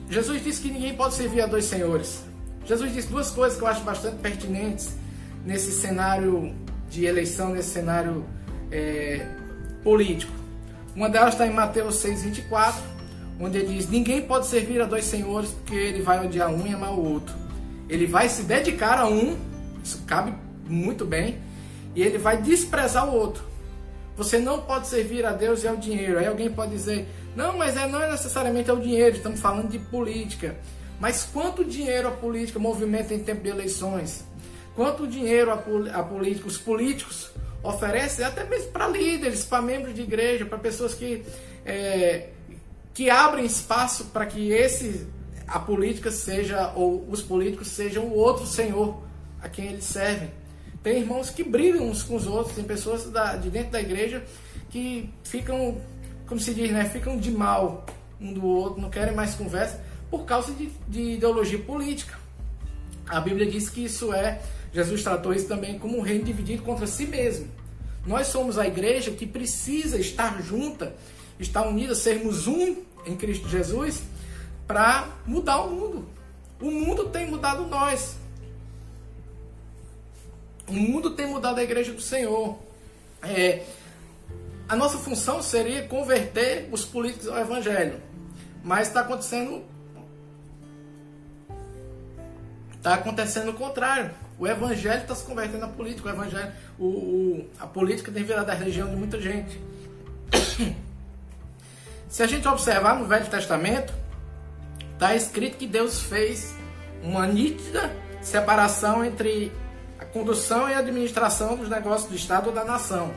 Jesus 0.09 0.43
disse 0.43 0.63
que 0.63 0.71
ninguém 0.71 0.95
pode 0.95 1.17
servir 1.17 1.43
a 1.43 1.47
dois 1.47 1.67
senhores. 1.67 2.25
Jesus 2.65 2.95
disse 2.95 3.09
duas 3.09 3.31
coisas 3.31 3.59
que 3.59 3.63
eu 3.63 3.69
acho 3.69 3.83
bastante 3.83 4.17
pertinentes 4.23 4.97
nesse 5.45 5.71
cenário 5.73 6.55
de 6.89 7.05
eleição, 7.05 7.51
nesse 7.51 7.69
cenário 7.69 8.25
é, 8.73 9.27
político. 9.85 10.33
Uma 10.97 11.11
delas 11.11 11.35
está 11.35 11.47
em 11.47 11.53
Mateus 11.53 11.97
6,24, 11.97 12.73
onde 13.39 13.59
ele 13.59 13.75
diz: 13.75 13.87
Ninguém 13.91 14.23
pode 14.23 14.47
servir 14.47 14.81
a 14.81 14.87
dois 14.87 15.05
senhores 15.05 15.51
porque 15.51 15.75
ele 15.75 16.01
vai 16.01 16.25
odiar 16.25 16.49
um 16.49 16.67
e 16.67 16.73
amar 16.73 16.95
o 16.95 17.05
outro. 17.05 17.35
Ele 17.87 18.07
vai 18.07 18.31
se 18.31 18.45
dedicar 18.45 18.99
a 18.99 19.07
um, 19.07 19.37
isso 19.85 20.03
cabe 20.07 20.33
muito 20.67 21.05
bem, 21.05 21.37
e 21.95 22.03
ele 22.03 22.17
vai 22.17 22.41
desprezar 22.41 23.07
o 23.07 23.15
outro. 23.15 23.48
Você 24.19 24.41
não 24.41 24.61
pode 24.63 24.89
servir 24.89 25.25
a 25.25 25.33
Deus 25.33 25.63
e 25.63 25.69
ao 25.69 25.77
dinheiro. 25.77 26.19
Aí 26.19 26.27
alguém 26.27 26.51
pode 26.51 26.73
dizer: 26.73 27.07
Não, 27.37 27.57
mas 27.57 27.77
é, 27.77 27.87
não 27.87 28.03
é 28.03 28.11
necessariamente 28.11 28.69
ao 28.69 28.77
dinheiro, 28.77 29.17
estamos 29.17 29.39
falando 29.39 29.71
de 29.71 29.79
política. 29.79 30.57
Mas 31.01 31.23
quanto 31.33 31.65
dinheiro 31.65 32.09
a 32.09 32.11
política 32.11 32.59
movimenta 32.59 33.15
em 33.15 33.21
tempo 33.21 33.43
de 33.43 33.49
eleições? 33.49 34.25
Quanto 34.75 35.07
dinheiro 35.07 35.53
a, 35.53 35.99
a 36.01 36.03
política, 36.03 36.49
os 36.49 36.59
políticos 36.59 37.31
oferece 37.63 38.25
até 38.25 38.43
mesmo 38.43 38.73
para 38.73 38.89
líderes, 38.89 39.45
para 39.45 39.63
membros 39.63 39.95
de 39.95 40.03
igreja, 40.03 40.45
para 40.45 40.59
pessoas 40.59 40.95
que, 40.95 41.25
é, 41.65 42.31
que 42.93 43.09
abrem 43.11 43.45
espaço 43.45 44.07
para 44.07 44.27
que 44.27 44.51
esse, 44.51 45.07
a 45.47 45.61
política 45.61 46.11
seja, 46.11 46.73
ou 46.75 47.07
os 47.09 47.23
políticos 47.23 47.69
sejam 47.69 48.05
o 48.05 48.17
outro 48.17 48.45
senhor 48.47 49.01
a 49.41 49.49
quem 49.49 49.67
eles 49.67 49.85
servem. 49.85 50.31
Tem 50.83 51.01
irmãos 51.01 51.31
que 51.31 51.43
brigam 51.43 51.89
uns 51.89 52.03
com 52.03 52.17
os 52.17 52.27
outros, 52.27 52.55
tem 52.55 52.65
pessoas 52.65 53.11
da, 53.11 53.37
de 53.37 53.51
dentro 53.51 53.73
da 53.73 53.81
igreja 53.81 54.25
que 54.71 55.11
ficam 55.25 55.81
como 56.29 56.39
se 56.39 56.53
diz, 56.53 56.71
né, 56.71 56.85
ficam 56.85 57.17
de 57.17 57.31
mal 57.31 57.87
um 58.21 58.33
do 58.33 58.45
outro, 58.45 58.81
não 58.81 58.91
querem 58.91 59.15
mais 59.15 59.35
conversa 59.35 59.83
por 60.11 60.25
causa 60.25 60.53
de, 60.53 60.71
de 60.87 61.15
ideologia 61.15 61.59
política. 61.59 62.19
A 63.09 63.21
Bíblia 63.21 63.51
diz 63.51 63.71
que 63.71 63.85
isso 63.85 64.13
é, 64.13 64.41
Jesus 64.73 65.03
tratou 65.03 65.33
isso 65.33 65.49
também 65.49 65.79
como 65.79 65.97
um 65.97 66.03
reino 66.03 66.25
dividido 66.25 66.63
contra 66.63 66.87
si 66.87 67.07
mesmo. 67.07 67.49
Nós 68.07 68.27
somos 68.27 68.59
a 68.59 68.67
igreja 68.67 69.11
que 69.11 69.27
precisa 69.27 69.99
estar 69.99 70.43
junta, 70.43 70.95
estar 71.41 71.67
unida, 71.67 71.95
sermos 71.95 72.47
um 72.47 72.77
em 73.07 73.17
Cristo 73.17 73.49
Jesus 73.49 74.03
para 74.67 75.09
mudar 75.27 75.63
o 75.63 75.71
mundo. 75.71 76.09
O 76.61 76.71
mundo 76.71 77.07
tem 77.09 77.27
mudado 77.27 77.67
nós. 77.67 78.17
O 80.69 80.73
mundo 80.73 81.11
tem 81.11 81.27
mudado 81.27 81.59
a 81.59 81.63
igreja 81.63 81.93
do 81.93 82.01
Senhor. 82.01 82.59
É, 83.23 83.65
a 84.69 84.77
nossa 84.77 84.99
função 84.99 85.43
seria 85.43 85.89
converter 85.89 86.69
os 86.71 86.85
políticos 86.85 87.29
ao 87.29 87.39
evangelho. 87.39 88.01
Mas 88.63 88.89
está 88.89 89.01
acontecendo. 89.01 89.65
Está 92.77 92.95
acontecendo 92.95 93.51
o 93.51 93.55
contrário. 93.55 94.11
O 94.39 94.47
evangelho 94.47 95.01
está 95.01 95.15
se 95.15 95.25
convertendo 95.25 95.65
a 95.65 95.69
política. 95.69 96.09
O 96.09 96.13
evangelho, 96.13 96.53
o, 96.79 96.85
o, 96.85 97.51
a 97.59 97.67
política 97.67 98.13
tem 98.13 98.23
virado 98.23 98.51
a 98.51 98.55
religião 98.55 98.89
de 98.89 98.97
muita 98.97 99.21
gente. 99.21 99.59
Se 102.09 102.23
a 102.23 102.27
gente 102.27 102.47
observar 102.47 102.99
no 102.99 103.07
Velho 103.07 103.27
Testamento, 103.27 103.93
está 104.95 105.15
escrito 105.15 105.57
que 105.57 105.67
Deus 105.67 106.01
fez 106.01 106.55
uma 107.03 107.27
nítida 107.27 107.91
separação 108.21 109.05
entre 109.05 109.53
a 109.99 110.05
condução 110.05 110.69
e 110.69 110.75
a 110.75 110.79
administração 110.79 111.57
dos 111.57 111.69
negócios 111.69 112.09
do 112.09 112.17
Estado 112.17 112.49
ou 112.49 112.55
da 112.55 112.65
nação. 112.65 113.13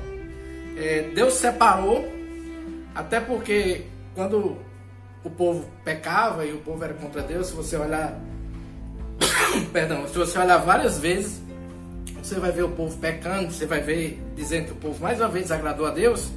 É, 0.76 1.12
Deus 1.14 1.36
separou, 1.36 2.08
até 2.96 3.20
porque 3.20 3.86
quando 4.16 4.58
o 5.24 5.30
povo 5.30 5.70
pecava 5.84 6.46
e 6.46 6.54
o 6.54 6.58
povo 6.60 6.84
era 6.84 6.94
contra 6.94 7.22
Deus, 7.22 7.48
se 7.48 7.54
você 7.54 7.78
olhar, 7.78 8.20
perdão, 9.72 10.08
se 10.08 10.18
você 10.18 10.40
olhar 10.40 10.58
várias 10.58 11.00
vezes, 11.00 11.42
você 12.22 12.40
vai 12.40 12.52
ver 12.52 12.64
o 12.64 12.70
povo 12.70 12.98
pecando, 12.98 13.52
você 13.52 13.66
vai 13.66 13.82
ver 13.82 14.22
dizendo 14.36 14.66
que 14.66 14.72
o 14.72 14.76
povo 14.76 15.02
mais 15.02 15.20
uma 15.20 15.30
vez 15.30 15.46
desagradou 15.46 15.86
a 15.86 15.92
Deus. 15.92 16.32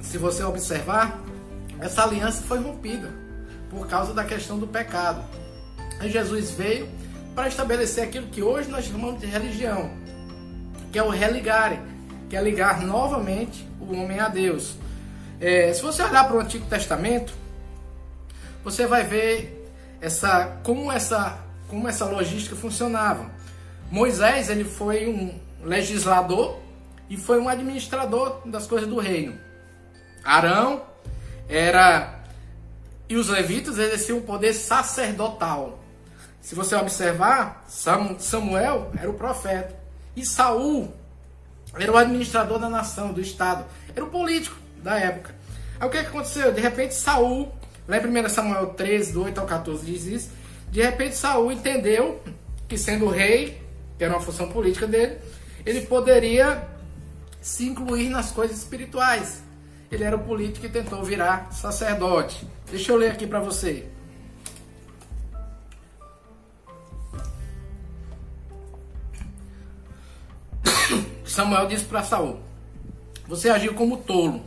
Se 0.00 0.18
você 0.18 0.42
observar, 0.42 1.20
essa 1.80 2.04
aliança 2.04 2.42
foi 2.42 2.58
rompida 2.58 3.12
por 3.70 3.86
causa 3.86 4.14
da 4.14 4.24
questão 4.24 4.58
do 4.58 4.66
pecado. 4.66 5.22
E 6.02 6.08
Jesus 6.10 6.50
veio 6.52 6.88
para 7.36 7.48
estabelecer 7.48 8.02
aquilo 8.02 8.28
que 8.28 8.42
hoje 8.42 8.70
nós 8.70 8.86
chamamos 8.86 9.20
de 9.20 9.26
religião, 9.26 9.90
que 10.90 10.98
é 10.98 11.02
o 11.02 11.10
religare, 11.10 11.78
que 12.30 12.36
é 12.36 12.40
ligar 12.40 12.80
novamente 12.80 13.68
o 13.78 13.94
homem 13.94 14.18
a 14.18 14.28
Deus. 14.28 14.74
É, 15.38 15.70
se 15.74 15.82
você 15.82 16.02
olhar 16.02 16.26
para 16.26 16.38
o 16.38 16.40
Antigo 16.40 16.64
Testamento, 16.66 17.34
você 18.64 18.86
vai 18.86 19.04
ver 19.04 19.70
essa 20.00 20.58
como 20.62 20.90
essa 20.90 21.38
como 21.68 21.86
essa 21.86 22.06
logística 22.06 22.56
funcionava. 22.56 23.30
Moisés 23.90 24.48
ele 24.48 24.64
foi 24.64 25.06
um 25.06 25.38
legislador 25.62 26.58
e 27.10 27.18
foi 27.18 27.38
um 27.38 27.50
administrador 27.50 28.40
das 28.46 28.66
coisas 28.66 28.88
do 28.88 28.98
reino. 28.98 29.38
Arão 30.24 30.82
era 31.48 32.18
e 33.08 33.16
os 33.16 33.28
levitas 33.28 33.78
exerciam 33.78 34.18
o 34.18 34.22
poder 34.22 34.54
sacerdotal. 34.54 35.85
Se 36.46 36.54
você 36.54 36.76
observar, 36.76 37.64
Samuel 37.66 38.92
era 38.96 39.10
o 39.10 39.14
profeta 39.14 39.74
e 40.14 40.24
Saul 40.24 40.94
era 41.74 41.90
o 41.90 41.96
administrador 41.96 42.60
da 42.60 42.68
nação, 42.68 43.12
do 43.12 43.20
estado, 43.20 43.64
era 43.96 44.04
o 44.04 44.08
político 44.08 44.56
da 44.80 44.96
época. 44.96 45.34
Aí 45.80 45.88
o 45.88 45.90
que, 45.90 45.96
é 45.96 46.02
aconteceu? 46.02 46.52
De 46.52 46.60
repente 46.60 46.94
Saul, 46.94 47.52
lá 47.88 47.98
em 47.98 48.24
1 48.24 48.28
Samuel 48.28 48.66
13, 48.68 49.12
do 49.12 49.24
8 49.24 49.40
ao 49.40 49.44
14 49.44 49.84
diz 49.84 50.04
isso, 50.06 50.30
de 50.70 50.80
repente 50.80 51.16
Saul 51.16 51.50
entendeu 51.50 52.22
que 52.68 52.78
sendo 52.78 53.08
rei, 53.08 53.60
que 53.98 54.04
era 54.04 54.14
uma 54.14 54.22
função 54.22 54.48
política 54.48 54.86
dele, 54.86 55.18
ele 55.66 55.80
poderia 55.80 56.64
se 57.40 57.66
incluir 57.66 58.08
nas 58.08 58.30
coisas 58.30 58.56
espirituais. 58.56 59.42
Ele 59.90 60.04
era 60.04 60.14
o 60.14 60.20
político 60.20 60.64
e 60.64 60.68
tentou 60.68 61.02
virar 61.02 61.48
sacerdote. 61.50 62.46
Deixa 62.70 62.92
eu 62.92 62.96
ler 62.96 63.10
aqui 63.10 63.26
para 63.26 63.40
você. 63.40 63.95
Samuel 71.36 71.66
disse 71.66 71.84
para 71.84 72.02
Saul: 72.02 72.38
Você 73.28 73.50
agiu 73.50 73.74
como 73.74 73.98
tolo 73.98 74.42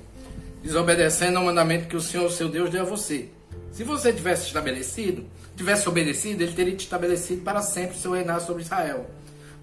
desobedecendo 0.64 1.38
ao 1.38 1.46
mandamento 1.46 1.88
que 1.88 1.96
o 1.96 2.02
Senhor, 2.02 2.28
seu 2.32 2.50
Deus, 2.50 2.72
deu 2.72 2.82
a 2.82 2.86
você. 2.86 3.30
Se 3.72 3.84
você 3.84 4.12
tivesse 4.12 4.48
estabelecido, 4.48 5.24
tivesse 5.56 5.88
obedecido, 5.88 6.42
ele 6.42 6.54
teria 6.54 6.76
te 6.76 6.80
estabelecido 6.80 7.44
para 7.44 7.62
sempre 7.62 7.96
o 7.96 8.00
seu 8.00 8.14
reinado 8.14 8.42
sobre 8.42 8.64
Israel. 8.64 9.06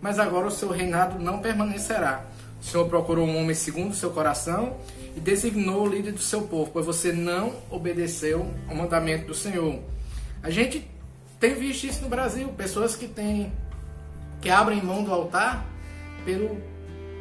Mas 0.01 0.21
agora 0.21 0.47
o 0.47 0.53
seu 0.53 0.71
reinado 0.71 1.19
não 1.19 1.41
permanecerá. 1.41 2.25
O 2.61 2.65
Senhor 2.65 2.89
procurou 2.89 3.27
um 3.27 3.37
homem 3.37 3.57
segundo 3.57 3.91
o 3.91 3.97
seu 3.97 4.11
coração 4.11 4.77
e 5.17 5.19
designou 5.19 5.83
o 5.83 5.89
líder 5.89 6.13
do 6.13 6.23
seu 6.23 6.43
povo, 6.43 6.71
pois 6.73 6.87
você 6.87 7.13
não 7.13 7.57
obedeceu 7.69 8.49
ao 8.69 8.77
mandamento 8.77 9.27
do 9.27 9.35
Senhor. 9.35 9.81
A 10.45 10.51
gente 10.51 10.89
tem 11.41 11.57
visto 11.57 11.89
isso 11.89 12.03
no 12.03 12.09
Brasil, 12.09 12.49
pessoas 12.51 12.95
que 12.95 13.09
têm 13.09 13.53
que 14.41 14.49
abrem 14.49 14.81
mão 14.81 15.03
do 15.03 15.13
altar 15.13 15.67
pelo, 16.25 16.61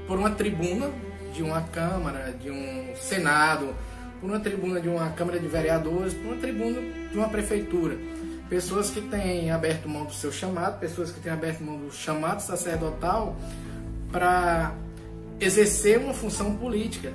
por 0.08 0.18
uma 0.18 0.32
tribuna 0.32 0.92
de 1.34 1.44
uma 1.44 1.62
Câmara, 1.62 2.34
de 2.40 2.50
um 2.50 2.96
Senado, 2.96 3.76
por 4.22 4.30
uma 4.30 4.40
tribuna 4.40 4.80
de 4.80 4.88
uma 4.88 5.10
Câmara 5.10 5.40
de 5.40 5.48
Vereadores, 5.48 6.14
por 6.14 6.34
uma 6.34 6.38
tribuna 6.38 6.82
de 7.12 7.18
uma 7.18 7.30
prefeitura. 7.30 7.98
Pessoas 8.50 8.90
que 8.90 9.02
têm 9.02 9.52
aberto 9.52 9.90
mão 9.90 10.06
do 10.06 10.14
seu 10.14 10.32
chamado, 10.32 10.80
pessoas 10.80 11.12
que 11.12 11.20
têm 11.20 11.32
aberto 11.32 11.62
mão 11.62 11.78
do 11.78 11.92
chamado 11.92 12.42
sacerdotal 12.42 13.36
para 14.12 14.74
exercer 15.40 16.00
uma 16.00 16.14
função 16.14 16.56
política. 16.56 17.12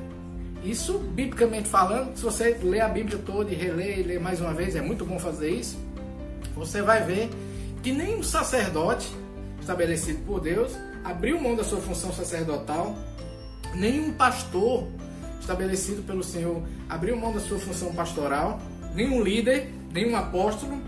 Isso, 0.63 0.99
biblicamente 0.99 1.69
falando, 1.69 2.17
se 2.17 2.23
você 2.23 2.59
ler 2.63 2.81
a 2.81 2.89
Bíblia 2.89 3.19
toda 3.25 3.51
e 3.51 3.55
reler 3.55 3.99
e 4.01 4.03
ler 4.03 4.21
mais 4.21 4.41
uma 4.41 4.53
vez, 4.53 4.77
é 4.77 4.83
muito 4.83 5.07
bom 5.07 5.19
fazer 5.19 5.51
isso, 5.51 5.79
você 6.55 6.83
vai 6.83 7.03
ver 7.03 7.31
que 7.83 7.93
nem 7.93 8.19
um 8.19 8.23
sacerdote 8.23 9.09
estabelecido 9.59 10.19
por 10.27 10.41
Deus 10.41 10.73
abriu 11.05 11.41
mão 11.41 11.57
da 11.57 11.65
sua 11.65 11.81
função 11.81 12.13
sacerdotal 12.13 12.97
nenhum 13.75 14.13
pastor 14.13 14.89
estabelecido 15.41 16.03
pelo 16.03 16.23
Senhor 16.23 16.63
abriu 16.89 17.17
mão 17.17 17.33
da 17.33 17.41
sua 17.41 17.59
função 17.59 17.95
pastoral, 17.95 18.61
nenhum 18.95 19.23
líder, 19.23 19.73
nenhum 19.93 20.17
apóstolo 20.17 20.81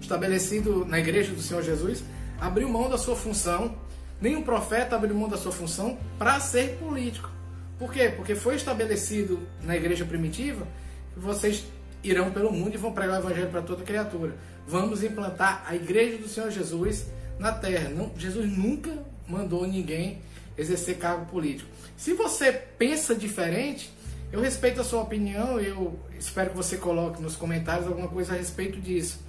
estabelecido 0.00 0.84
na 0.84 0.98
igreja 0.98 1.32
do 1.32 1.40
Senhor 1.40 1.62
Jesus 1.62 2.04
abriu 2.40 2.68
mão 2.68 2.90
da 2.90 2.98
sua 2.98 3.14
função, 3.14 3.74
nenhum 4.20 4.42
profeta 4.42 4.96
abriu 4.96 5.14
mão 5.14 5.28
da 5.28 5.36
sua 5.36 5.52
função 5.52 5.96
para 6.18 6.40
ser 6.40 6.76
político. 6.78 7.30
Por 7.78 7.92
quê? 7.92 8.12
Porque 8.14 8.34
foi 8.34 8.56
estabelecido 8.56 9.40
na 9.62 9.76
igreja 9.76 10.04
primitiva 10.04 10.66
que 11.14 11.20
vocês 11.20 11.64
irão 12.02 12.30
pelo 12.30 12.52
mundo 12.52 12.74
e 12.74 12.78
vão 12.78 12.92
pregar 12.92 13.16
o 13.16 13.26
evangelho 13.26 13.48
para 13.48 13.62
toda 13.62 13.84
criatura. 13.84 14.36
Vamos 14.66 15.02
implantar 15.02 15.64
a 15.66 15.74
igreja 15.74 16.18
do 16.18 16.28
Senhor 16.28 16.50
Jesus 16.50 17.06
na 17.42 17.52
terra. 17.52 17.90
Não, 17.90 18.10
Jesus 18.16 18.50
nunca 18.56 18.90
mandou 19.26 19.66
ninguém 19.66 20.20
exercer 20.56 20.96
cargo 20.96 21.26
político. 21.26 21.68
Se 21.96 22.14
você 22.14 22.52
pensa 22.52 23.14
diferente, 23.14 23.92
eu 24.30 24.40
respeito 24.40 24.80
a 24.80 24.84
sua 24.84 25.02
opinião, 25.02 25.60
eu 25.60 25.98
espero 26.18 26.50
que 26.50 26.56
você 26.56 26.76
coloque 26.76 27.20
nos 27.20 27.36
comentários 27.36 27.86
alguma 27.86 28.08
coisa 28.08 28.32
a 28.32 28.36
respeito 28.36 28.80
disso. 28.80 29.20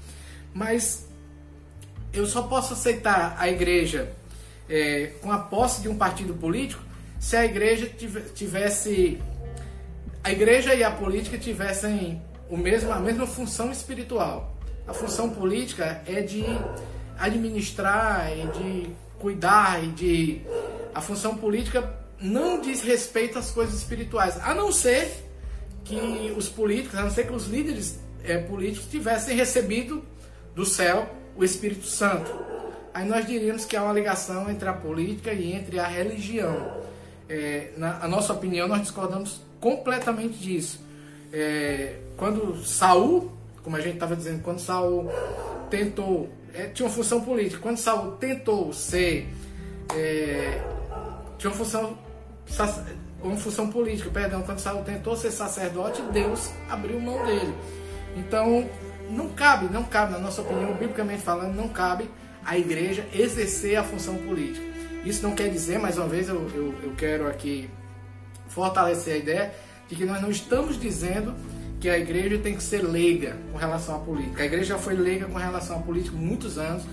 Mas 0.53 1.07
eu 2.13 2.25
só 2.25 2.43
posso 2.43 2.73
aceitar 2.73 3.35
a 3.37 3.49
igreja 3.49 4.13
é, 4.69 5.13
com 5.21 5.31
a 5.31 5.39
posse 5.39 5.81
de 5.81 5.89
um 5.89 5.97
partido 5.97 6.33
político 6.35 6.81
se 7.19 7.35
a 7.35 7.45
igreja 7.45 7.89
tivesse. 8.35 9.19
A 10.23 10.31
igreja 10.31 10.73
e 10.73 10.83
a 10.83 10.91
política 10.91 11.37
tivessem 11.37 12.21
o 12.49 12.55
mesmo, 12.55 12.91
a 12.91 12.99
mesma 12.99 13.25
função 13.27 13.71
espiritual. 13.71 14.55
A 14.87 14.93
função 14.93 15.29
política 15.29 16.01
é 16.05 16.21
de 16.21 16.43
administrar, 17.19 18.31
e 18.31 18.47
de 18.47 18.89
cuidar 19.19 19.83
e 19.83 19.87
de 19.87 20.41
a 20.93 21.01
função 21.01 21.37
política 21.37 21.97
não 22.19 22.61
diz 22.61 22.81
respeito 22.81 23.37
às 23.37 23.51
coisas 23.51 23.75
espirituais, 23.75 24.37
a 24.41 24.53
não 24.53 24.71
ser 24.71 25.11
que 25.83 26.33
os 26.37 26.47
políticos, 26.47 26.97
a 26.97 27.03
não 27.03 27.09
ser 27.09 27.27
que 27.27 27.33
os 27.33 27.47
líderes 27.47 27.99
é, 28.23 28.37
políticos 28.37 28.89
tivessem 28.89 29.35
recebido 29.35 30.03
do 30.55 30.65
céu 30.65 31.09
o 31.35 31.43
Espírito 31.43 31.85
Santo. 31.85 32.31
Aí 32.93 33.07
nós 33.07 33.25
diríamos 33.25 33.65
que 33.65 33.75
há 33.75 33.83
uma 33.83 33.93
ligação 33.93 34.49
entre 34.49 34.69
a 34.69 34.73
política 34.73 35.33
e 35.33 35.51
entre 35.51 35.79
a 35.79 35.87
religião. 35.87 36.81
É, 37.27 37.71
na 37.75 37.97
a 38.01 38.07
nossa 38.07 38.33
opinião, 38.33 38.67
nós 38.67 38.81
discordamos 38.81 39.41
completamente 39.59 40.37
disso. 40.37 40.79
É, 41.31 41.95
quando 42.15 42.63
Saul, 42.63 43.31
como 43.63 43.75
a 43.75 43.81
gente 43.81 43.95
estava 43.95 44.15
dizendo, 44.15 44.43
quando 44.43 44.59
Saul 44.59 45.09
tentou, 45.73 46.29
é, 46.53 46.67
tinha 46.67 46.87
uma 46.87 46.93
função 46.93 47.21
política, 47.21 47.59
quando 47.59 47.77
Saul 47.77 48.11
tentou 48.17 48.71
ser 48.71 49.27
é, 49.95 50.61
tinha 51.39 51.49
uma 51.49 51.57
função 51.57 51.97
uma 53.23 53.37
função 53.37 53.69
política, 53.71 54.09
perdão, 54.11 54.43
quando 54.43 54.59
Saul 54.59 54.83
tentou 54.83 55.15
ser 55.15 55.31
sacerdote, 55.31 56.01
Deus 56.11 56.51
abriu 56.69 56.99
mão 56.99 57.25
dele. 57.25 57.55
Então, 58.17 58.69
não 59.09 59.29
cabe, 59.29 59.73
não 59.73 59.83
cabe, 59.83 60.11
na 60.11 60.19
nossa 60.19 60.41
opinião, 60.41 60.73
biblicamente 60.73 61.23
falando, 61.23 61.55
não 61.55 61.69
cabe 61.69 62.07
a 62.45 62.57
igreja 62.57 63.07
exercer 63.13 63.77
a 63.77 63.83
função 63.83 64.15
política. 64.15 64.65
Isso 65.05 65.23
não 65.23 65.33
quer 65.33 65.49
dizer, 65.49 65.79
mais 65.79 65.97
uma 65.97 66.07
vez, 66.07 66.27
eu, 66.27 66.35
eu, 66.53 66.75
eu 66.83 66.93
quero 66.95 67.27
aqui 67.27 67.69
fortalecer 68.47 69.13
a 69.15 69.17
ideia 69.17 69.53
de 69.87 69.95
que 69.95 70.05
nós 70.05 70.21
não 70.21 70.29
estamos 70.29 70.79
dizendo 70.79 71.33
que 71.83 71.89
a 71.89 71.99
igreja 71.99 72.37
tem 72.37 72.55
que 72.55 72.63
ser 72.63 72.81
leiga 72.81 73.35
com 73.51 73.57
relação 73.57 73.97
à 73.97 73.99
política. 73.99 74.43
A 74.43 74.45
igreja 74.45 74.63
já 74.63 74.77
foi 74.77 74.93
leiga 74.93 75.25
com 75.25 75.37
relação 75.37 75.75
à 75.75 75.79
política 75.81 76.15
muitos 76.15 76.57
anos, 76.57 76.85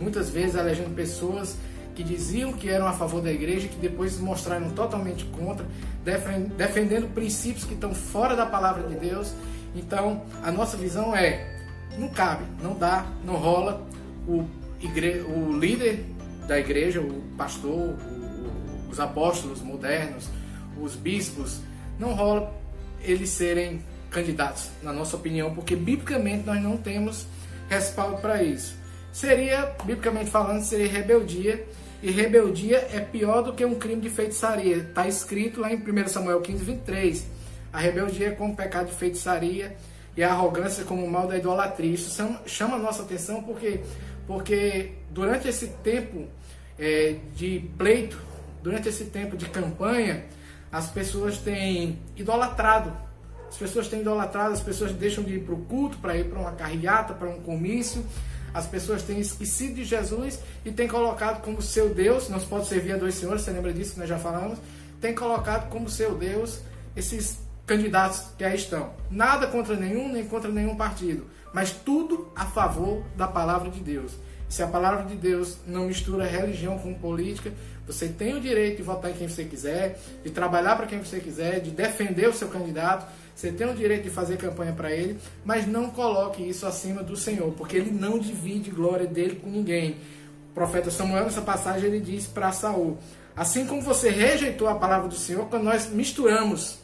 muitas 0.00 0.30
vezes 0.30 0.54
elegendo 0.54 0.94
pessoas 0.94 1.54
que 1.94 2.02
diziam 2.02 2.54
que 2.54 2.66
eram 2.66 2.86
a 2.86 2.94
favor 2.94 3.20
da 3.20 3.30
igreja 3.30 3.68
que 3.68 3.76
depois 3.76 4.12
se 4.12 4.22
mostraram 4.22 4.70
totalmente 4.70 5.26
contra, 5.26 5.66
defendendo 6.56 7.12
princípios 7.12 7.66
que 7.66 7.74
estão 7.74 7.94
fora 7.94 8.34
da 8.34 8.46
palavra 8.46 8.88
de 8.88 8.94
Deus. 8.94 9.34
Então, 9.76 10.22
a 10.42 10.50
nossa 10.50 10.78
visão 10.78 11.14
é: 11.14 11.46
não 11.98 12.08
cabe, 12.08 12.44
não 12.62 12.72
dá, 12.72 13.04
não 13.26 13.34
rola. 13.34 13.86
O, 14.26 14.46
igre... 14.80 15.26
o 15.28 15.58
líder 15.58 16.06
da 16.46 16.58
igreja, 16.58 17.02
o 17.02 17.22
pastor, 17.36 17.70
o, 17.70 18.90
os 18.90 18.98
apóstolos 18.98 19.60
modernos, 19.60 20.26
os 20.80 20.96
bispos, 20.96 21.60
não 21.98 22.14
rola 22.14 22.50
eles 23.02 23.28
serem 23.28 23.82
candidatos, 24.10 24.70
na 24.82 24.92
nossa 24.92 25.16
opinião, 25.16 25.54
porque 25.54 25.76
biblicamente 25.76 26.46
nós 26.46 26.62
não 26.62 26.76
temos 26.76 27.26
respaldo 27.68 28.18
para 28.18 28.42
isso. 28.42 28.76
Seria, 29.12 29.74
biblicamente 29.84 30.30
falando, 30.30 30.62
seria 30.62 30.88
rebeldia 30.88 31.66
e 32.02 32.10
rebeldia 32.10 32.88
é 32.92 33.00
pior 33.00 33.42
do 33.42 33.52
que 33.52 33.64
um 33.64 33.74
crime 33.74 34.00
de 34.00 34.10
feitiçaria. 34.10 34.76
Está 34.76 35.08
escrito 35.08 35.60
lá 35.60 35.72
em 35.72 35.76
1 35.76 36.08
Samuel 36.08 36.40
15, 36.40 36.64
23. 36.64 37.26
A 37.72 37.78
rebeldia 37.78 38.28
é 38.28 38.30
como 38.30 38.54
pecado 38.54 38.86
de 38.86 38.94
feitiçaria 38.94 39.76
e 40.16 40.22
a 40.22 40.30
arrogância 40.30 40.84
como 40.84 41.04
o 41.04 41.10
mal 41.10 41.26
da 41.26 41.36
idolatria. 41.36 41.92
Isso 41.92 42.24
chama 42.46 42.76
a 42.76 42.78
nossa 42.78 43.02
atenção 43.02 43.42
porque, 43.42 43.80
porque 44.26 44.92
durante 45.10 45.48
esse 45.48 45.68
tempo 45.82 46.26
é, 46.78 47.16
de 47.34 47.68
pleito, 47.76 48.18
durante 48.62 48.88
esse 48.88 49.06
tempo 49.06 49.36
de 49.36 49.46
campanha, 49.46 50.24
as 50.70 50.88
pessoas 50.90 51.38
têm 51.38 51.98
idolatrado. 52.16 52.92
As 53.48 53.56
pessoas 53.56 53.88
têm 53.88 54.00
idolatrado, 54.00 54.52
as 54.52 54.62
pessoas 54.62 54.92
deixam 54.92 55.24
de 55.24 55.34
ir 55.34 55.40
para 55.40 55.54
o 55.54 55.58
culto, 55.64 55.98
para 55.98 56.16
ir 56.16 56.24
para 56.24 56.38
uma 56.38 56.52
carreata, 56.52 57.14
para 57.14 57.28
um 57.28 57.40
comício, 57.40 58.04
as 58.52 58.66
pessoas 58.66 59.02
têm 59.02 59.20
esquecido 59.20 59.74
de 59.74 59.84
Jesus 59.84 60.40
e 60.64 60.72
têm 60.72 60.88
colocado 60.88 61.42
como 61.42 61.60
seu 61.60 61.94
Deus, 61.94 62.28
não 62.28 62.40
se 62.40 62.46
pode 62.46 62.66
servir 62.66 62.92
a 62.92 62.96
dois 62.96 63.14
senhores, 63.14 63.42
você 63.42 63.50
lembra 63.50 63.72
disso 63.72 63.94
que 63.94 64.00
nós 64.00 64.08
já 64.08 64.18
falamos? 64.18 64.58
Tem 65.00 65.14
colocado 65.14 65.68
como 65.68 65.88
seu 65.88 66.16
Deus 66.16 66.60
esses 66.96 67.38
candidatos 67.66 68.22
que 68.36 68.44
aí 68.44 68.56
estão. 68.56 68.92
Nada 69.10 69.46
contra 69.46 69.76
nenhum, 69.76 70.10
nem 70.10 70.26
contra 70.26 70.50
nenhum 70.50 70.74
partido, 70.74 71.26
mas 71.52 71.72
tudo 71.72 72.32
a 72.34 72.46
favor 72.46 73.04
da 73.16 73.28
palavra 73.28 73.70
de 73.70 73.80
Deus. 73.80 74.12
Se 74.48 74.62
a 74.62 74.66
palavra 74.66 75.04
de 75.04 75.14
Deus 75.14 75.58
não 75.66 75.86
mistura 75.86 76.24
religião 76.24 76.78
com 76.78 76.94
política, 76.94 77.52
você 77.86 78.08
tem 78.08 78.34
o 78.34 78.40
direito 78.40 78.78
de 78.78 78.82
votar 78.82 79.10
em 79.10 79.14
quem 79.14 79.28
você 79.28 79.44
quiser, 79.44 80.00
de 80.24 80.30
trabalhar 80.30 80.76
para 80.76 80.86
quem 80.86 80.98
você 80.98 81.20
quiser, 81.20 81.60
de 81.60 81.70
defender 81.70 82.28
o 82.28 82.32
seu 82.32 82.48
candidato, 82.48 83.06
você 83.38 83.52
tem 83.52 83.70
o 83.70 83.72
direito 83.72 84.02
de 84.02 84.10
fazer 84.10 84.36
campanha 84.36 84.72
para 84.72 84.90
ele, 84.90 85.16
mas 85.44 85.64
não 85.64 85.90
coloque 85.90 86.42
isso 86.42 86.66
acima 86.66 87.04
do 87.04 87.16
Senhor, 87.16 87.52
porque 87.52 87.76
ele 87.76 87.92
não 87.92 88.18
divide 88.18 88.68
glória 88.68 89.06
dele 89.06 89.36
com 89.36 89.48
ninguém. 89.48 89.92
O 90.50 90.54
profeta 90.54 90.90
Samuel, 90.90 91.22
nessa 91.22 91.40
passagem, 91.40 91.88
ele 91.88 92.00
diz 92.00 92.26
para 92.26 92.50
Saul: 92.50 92.98
Assim 93.36 93.64
como 93.64 93.80
você 93.80 94.10
rejeitou 94.10 94.66
a 94.66 94.74
palavra 94.74 95.06
do 95.06 95.14
Senhor, 95.14 95.46
quando 95.46 95.62
nós 95.62 95.88
misturamos 95.88 96.80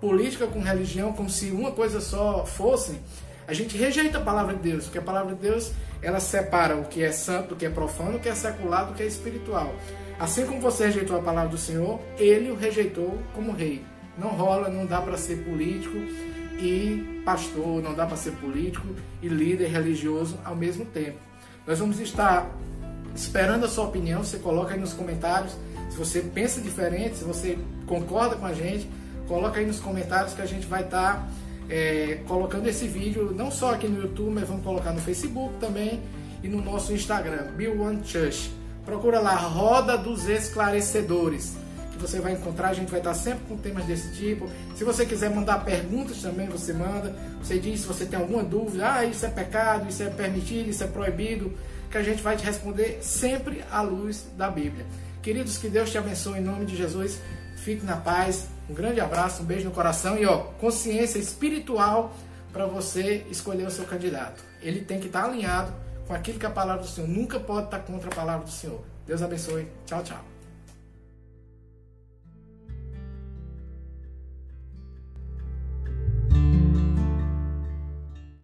política 0.00 0.48
com 0.48 0.58
religião, 0.58 1.12
como 1.12 1.30
se 1.30 1.52
uma 1.52 1.70
coisa 1.70 2.00
só 2.00 2.44
fosse, 2.44 2.98
a 3.46 3.52
gente 3.52 3.78
rejeita 3.78 4.18
a 4.18 4.22
palavra 4.22 4.56
de 4.56 4.70
Deus, 4.70 4.86
porque 4.86 4.98
a 4.98 5.02
palavra 5.02 5.36
de 5.36 5.40
Deus 5.40 5.70
ela 6.02 6.18
separa 6.18 6.74
o 6.74 6.86
que 6.86 7.00
é 7.04 7.12
santo 7.12 7.50
do 7.50 7.56
que 7.56 7.64
é 7.64 7.70
profano, 7.70 8.16
o 8.16 8.20
que 8.20 8.28
é 8.28 8.34
secular 8.34 8.88
do 8.88 8.94
que 8.94 9.04
é 9.04 9.06
espiritual. 9.06 9.72
Assim 10.18 10.44
como 10.46 10.60
você 10.60 10.86
rejeitou 10.86 11.16
a 11.16 11.22
palavra 11.22 11.50
do 11.50 11.58
Senhor, 11.58 12.00
ele 12.18 12.50
o 12.50 12.56
rejeitou 12.56 13.16
como 13.32 13.52
rei. 13.52 13.91
Não 14.18 14.28
rola, 14.30 14.68
não 14.68 14.86
dá 14.86 15.00
para 15.00 15.16
ser 15.16 15.44
político 15.44 15.96
e 16.58 17.22
pastor, 17.24 17.82
não 17.82 17.94
dá 17.94 18.06
para 18.06 18.16
ser 18.16 18.32
político 18.32 18.86
e 19.22 19.28
líder 19.28 19.68
religioso 19.68 20.38
ao 20.44 20.54
mesmo 20.54 20.84
tempo. 20.84 21.18
Nós 21.66 21.78
vamos 21.78 21.98
estar 21.98 22.50
esperando 23.14 23.64
a 23.64 23.68
sua 23.68 23.84
opinião, 23.84 24.22
você 24.22 24.38
coloca 24.38 24.74
aí 24.74 24.80
nos 24.80 24.92
comentários 24.92 25.56
se 25.92 25.98
você 25.98 26.20
pensa 26.20 26.58
diferente, 26.58 27.18
se 27.18 27.24
você 27.24 27.58
concorda 27.86 28.34
com 28.36 28.46
a 28.46 28.54
gente, 28.54 28.88
coloca 29.28 29.60
aí 29.60 29.66
nos 29.66 29.78
comentários 29.78 30.32
que 30.32 30.40
a 30.40 30.46
gente 30.46 30.66
vai 30.66 30.84
estar 30.84 31.28
é, 31.68 32.20
colocando 32.26 32.66
esse 32.66 32.86
vídeo 32.86 33.30
não 33.36 33.50
só 33.50 33.74
aqui 33.74 33.86
no 33.86 34.00
YouTube, 34.00 34.32
mas 34.32 34.48
vamos 34.48 34.64
colocar 34.64 34.92
no 34.92 35.00
Facebook 35.00 35.52
também 35.60 36.00
e 36.42 36.48
no 36.48 36.62
nosso 36.62 36.94
Instagram, 36.94 37.52
Bill 37.56 37.78
One 37.82 38.00
Church. 38.04 38.50
Procura 38.86 39.20
lá, 39.20 39.34
Roda 39.36 39.98
dos 39.98 40.26
Esclarecedores 40.28 41.56
você 42.02 42.20
vai 42.20 42.32
encontrar. 42.32 42.68
A 42.68 42.74
gente 42.74 42.90
vai 42.90 43.00
estar 43.00 43.14
sempre 43.14 43.44
com 43.48 43.56
temas 43.56 43.84
desse 43.84 44.12
tipo. 44.14 44.48
Se 44.74 44.84
você 44.84 45.06
quiser 45.06 45.30
mandar 45.30 45.64
perguntas 45.64 46.20
também, 46.20 46.48
você 46.48 46.72
manda. 46.72 47.14
Você 47.42 47.58
diz 47.58 47.80
se 47.80 47.86
você 47.86 48.04
tem 48.04 48.18
alguma 48.18 48.42
dúvida, 48.42 48.92
ah, 48.92 49.04
isso 49.04 49.24
é 49.24 49.28
pecado, 49.28 49.88
isso 49.88 50.02
é 50.02 50.10
permitido, 50.10 50.68
isso 50.68 50.84
é 50.84 50.86
proibido, 50.86 51.52
que 51.90 51.96
a 51.96 52.02
gente 52.02 52.22
vai 52.22 52.36
te 52.36 52.44
responder 52.44 52.98
sempre 53.02 53.64
à 53.70 53.80
luz 53.80 54.26
da 54.36 54.50
Bíblia. 54.50 54.84
Queridos, 55.22 55.56
que 55.56 55.68
Deus 55.68 55.90
te 55.90 55.98
abençoe 55.98 56.38
em 56.38 56.42
nome 56.42 56.66
de 56.66 56.76
Jesus. 56.76 57.20
Fique 57.56 57.84
na 57.86 57.96
paz. 57.96 58.48
Um 58.68 58.74
grande 58.74 59.00
abraço, 59.00 59.42
um 59.42 59.46
beijo 59.46 59.64
no 59.64 59.70
coração 59.70 60.18
e 60.18 60.26
ó, 60.26 60.38
consciência 60.58 61.18
espiritual 61.18 62.14
para 62.52 62.66
você 62.66 63.24
escolher 63.30 63.66
o 63.66 63.70
seu 63.70 63.84
candidato. 63.84 64.42
Ele 64.60 64.80
tem 64.80 65.00
que 65.00 65.06
estar 65.06 65.24
alinhado 65.24 65.72
com 66.06 66.14
aquilo 66.14 66.38
que 66.38 66.46
a 66.46 66.50
palavra 66.50 66.82
do 66.82 66.88
Senhor 66.88 67.08
nunca 67.08 67.40
pode 67.40 67.66
estar 67.66 67.80
contra 67.80 68.10
a 68.10 68.14
palavra 68.14 68.44
do 68.44 68.52
Senhor. 68.52 68.82
Deus 69.06 69.22
abençoe. 69.22 69.66
Tchau, 69.86 70.02
tchau. 70.02 70.31